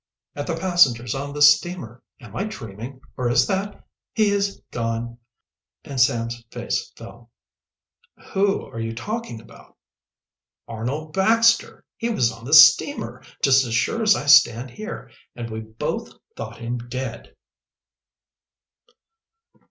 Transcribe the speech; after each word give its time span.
"At 0.35 0.47
the 0.47 0.57
passengers 0.57 1.13
on 1.13 1.31
the 1.31 1.43
steamer. 1.43 2.01
Am 2.19 2.35
I 2.35 2.45
dreaming, 2.45 3.01
or 3.17 3.29
is 3.29 3.45
that 3.45 3.83
he 4.13 4.29
is 4.31 4.59
gone!" 4.71 5.19
And 5.83 6.01
Sam's 6.01 6.43
face 6.49 6.91
fell. 6.95 7.29
"Who 8.31 8.65
are 8.65 8.79
you 8.79 8.95
talking 8.95 9.39
about?" 9.39 9.77
"Arnold 10.67 11.13
Baxter! 11.13 11.85
He 11.97 12.09
was 12.09 12.31
on 12.31 12.45
the 12.45 12.53
steamer, 12.55 13.21
just 13.43 13.63
as 13.63 13.75
sure 13.75 14.01
as 14.01 14.15
I 14.15 14.25
stand 14.25 14.71
here. 14.71 15.11
And 15.35 15.51
we 15.51 15.59
both 15.59 16.13
thought 16.35 16.57
him 16.57 16.79
dead!" 16.79 17.35